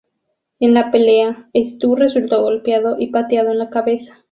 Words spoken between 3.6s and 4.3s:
cabeza.